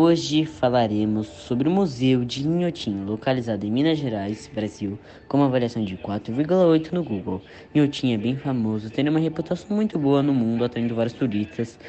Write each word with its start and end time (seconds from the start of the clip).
Hoje 0.00 0.44
falaremos 0.44 1.26
sobre 1.26 1.68
o 1.68 1.72
Museu 1.72 2.24
de 2.24 2.46
Inhotim, 2.46 3.04
localizado 3.04 3.66
em 3.66 3.70
Minas 3.72 3.98
Gerais, 3.98 4.48
Brasil, 4.54 4.96
com 5.26 5.38
uma 5.38 5.46
avaliação 5.46 5.84
de 5.84 5.96
4,8 5.96 6.92
no 6.92 7.02
Google. 7.02 7.42
Inhotim 7.74 8.12
é 8.12 8.16
bem 8.16 8.36
famoso, 8.36 8.90
tendo 8.90 9.10
uma 9.10 9.18
reputação 9.18 9.74
muito 9.74 9.98
boa 9.98 10.22
no 10.22 10.32
mundo, 10.32 10.62
atraindo 10.62 10.94
vários 10.94 11.14
turistas 11.14 11.80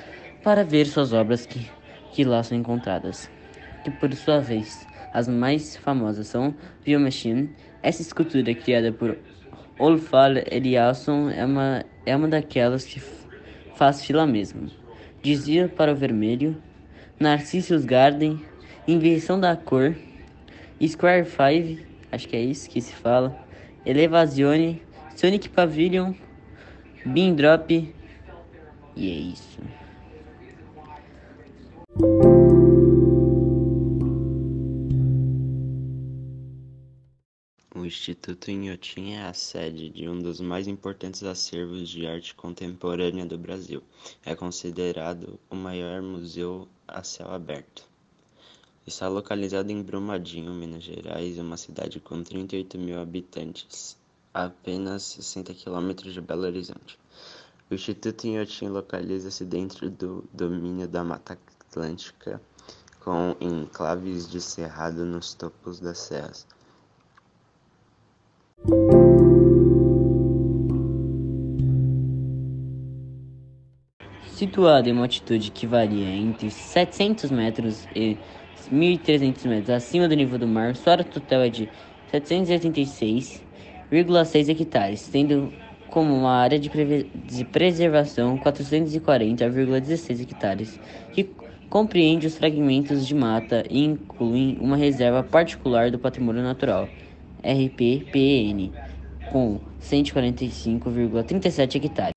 para 0.43 0.63
ver 0.63 0.87
suas 0.87 1.13
obras 1.13 1.45
que, 1.45 1.69
que 2.11 2.23
lá 2.23 2.41
são 2.41 2.57
encontradas. 2.57 3.29
Que 3.83 3.91
por 3.91 4.11
sua 4.15 4.39
vez, 4.39 4.87
as 5.13 5.27
mais 5.27 5.77
famosas 5.77 6.25
são 6.25 6.55
View 6.83 6.99
Machine. 6.99 7.47
Essa 7.83 8.01
escultura 8.01 8.55
criada 8.55 8.91
por 8.91 9.19
Olfar 9.77 10.31
Eliasson 10.51 11.29
é 11.29 11.45
uma, 11.45 11.85
é 12.07 12.15
uma 12.15 12.27
daquelas 12.27 12.85
que 12.85 12.99
faz 13.75 14.03
fila 14.03 14.25
mesmo. 14.25 14.67
Dizia 15.21 15.69
para 15.69 15.91
o 15.91 15.95
vermelho 15.95 16.57
Narcissus 17.19 17.83
Garden, 17.83 18.39
Invenção 18.87 19.37
da 19.37 19.53
Cor, 19.53 19.93
Square 20.81 21.25
5, 21.25 21.85
acho 22.13 22.29
que 22.29 22.35
é 22.35 22.39
isso 22.39 22.69
que 22.69 22.79
se 22.79 22.93
fala, 22.93 23.37
Elevazione, 23.85 24.81
Sonic 25.17 25.49
Pavilion, 25.49 26.13
Bean 27.05 27.33
Drop, 27.33 27.93
e 28.95 29.11
é 29.11 29.13
isso. 29.13 29.59
Instituto 37.89 38.51
Inhotim 38.51 39.13
é 39.13 39.23
a 39.23 39.33
sede 39.33 39.89
de 39.89 40.07
um 40.07 40.19
dos 40.19 40.39
mais 40.39 40.67
importantes 40.67 41.23
acervos 41.23 41.89
de 41.89 42.05
arte 42.05 42.35
contemporânea 42.35 43.25
do 43.25 43.35
Brasil. 43.35 43.81
É 44.23 44.35
considerado 44.35 45.39
o 45.49 45.55
maior 45.55 45.99
museu 45.99 46.67
a 46.87 47.03
céu 47.03 47.31
aberto. 47.31 47.83
Está 48.85 49.07
localizado 49.07 49.71
em 49.71 49.81
Brumadinho, 49.81 50.53
Minas 50.53 50.83
Gerais, 50.83 51.39
uma 51.39 51.57
cidade 51.57 51.99
com 51.99 52.21
38 52.21 52.77
mil 52.77 53.01
habitantes, 53.01 53.97
a 54.31 54.43
apenas 54.43 55.01
60 55.01 55.55
quilômetros 55.55 56.13
de 56.13 56.21
Belo 56.21 56.43
Horizonte. 56.43 56.99
O 57.71 57.73
Instituto 57.73 58.27
Inhotim 58.27 58.67
localiza-se 58.67 59.43
dentro 59.43 59.89
do 59.89 60.23
domínio 60.31 60.87
da 60.87 61.03
Mata 61.03 61.39
Atlântica, 61.67 62.39
com 62.99 63.35
enclaves 63.41 64.29
de 64.29 64.39
cerrado 64.39 65.03
nos 65.05 65.33
topos 65.33 65.79
das 65.79 65.97
serras. 65.97 66.45
Situado 74.39 74.87
em 74.87 74.93
uma 74.93 75.01
altitude 75.01 75.51
que 75.51 75.67
varia 75.67 76.15
entre 76.15 76.49
700 76.49 77.29
metros 77.29 77.85
e 77.93 78.17
1.300 78.71 79.45
metros 79.45 79.69
acima 79.69 80.07
do 80.07 80.15
nível 80.15 80.39
do 80.39 80.47
mar, 80.47 80.77
sua 80.77 80.93
área 80.93 81.03
total 81.03 81.41
é 81.41 81.49
de 81.49 81.67
786,6 82.13 84.49
hectares, 84.49 85.09
tendo 85.09 85.51
como 85.89 86.15
uma 86.15 86.31
área 86.31 86.57
de, 86.57 86.69
de 86.69 87.43
preservação 87.43 88.37
440,16 88.37 90.21
hectares, 90.21 90.79
que 91.11 91.29
compreende 91.69 92.25
os 92.25 92.37
fragmentos 92.37 93.05
de 93.05 93.13
mata 93.13 93.65
e 93.69 93.83
inclui 93.83 94.57
uma 94.61 94.77
reserva 94.77 95.21
particular 95.21 95.91
do 95.91 95.99
patrimônio 95.99 96.41
natural, 96.41 96.87
RPPN, 97.43 98.71
com 99.33 99.59
145,37 99.81 101.83
hectares. 101.83 102.13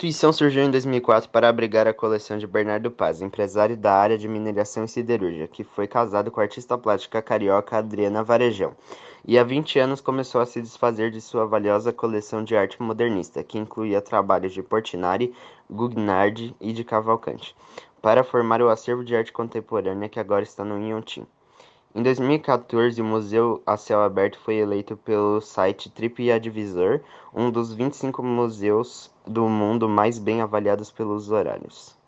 A 0.00 0.02
instituição 0.02 0.32
surgiu 0.32 0.64
em 0.64 0.70
2004 0.70 1.28
para 1.28 1.46
abrigar 1.46 1.86
a 1.86 1.92
coleção 1.92 2.38
de 2.38 2.46
Bernardo 2.46 2.90
Paz, 2.90 3.20
empresário 3.20 3.76
da 3.76 3.92
área 3.92 4.16
de 4.16 4.26
mineração 4.26 4.82
e 4.82 4.88
siderúrgica, 4.88 5.46
que 5.46 5.62
foi 5.62 5.86
casado 5.86 6.30
com 6.30 6.40
a 6.40 6.42
artista 6.42 6.78
plástica 6.78 7.20
carioca 7.20 7.76
Adriana 7.76 8.24
Varejão, 8.24 8.74
e 9.26 9.38
há 9.38 9.44
20 9.44 9.78
anos 9.78 10.00
começou 10.00 10.40
a 10.40 10.46
se 10.46 10.62
desfazer 10.62 11.10
de 11.10 11.20
sua 11.20 11.44
valiosa 11.44 11.92
coleção 11.92 12.42
de 12.42 12.56
arte 12.56 12.80
modernista, 12.80 13.44
que 13.44 13.58
incluía 13.58 14.00
trabalhos 14.00 14.54
de 14.54 14.62
Portinari, 14.62 15.34
Gugnardi 15.70 16.56
e 16.58 16.72
de 16.72 16.82
Cavalcante, 16.82 17.54
para 18.00 18.24
formar 18.24 18.62
o 18.62 18.70
acervo 18.70 19.04
de 19.04 19.14
arte 19.14 19.34
contemporânea 19.34 20.08
que 20.08 20.18
agora 20.18 20.44
está 20.44 20.64
no 20.64 20.78
Inhotim. 20.78 21.26
Em 21.92 22.04
2014, 22.04 23.02
o 23.02 23.04
Museu 23.04 23.60
a 23.66 23.76
Céu 23.76 24.00
Aberto 24.00 24.38
foi 24.38 24.56
eleito 24.56 24.96
pelo 24.96 25.40
site 25.40 25.90
TripAdvisor 25.90 27.00
um 27.34 27.50
dos 27.50 27.74
25 27.74 28.22
museus 28.22 29.10
do 29.26 29.48
mundo 29.48 29.88
mais 29.88 30.16
bem 30.16 30.40
avaliados 30.40 30.92
pelos 30.92 31.24
usuários. 31.24 31.96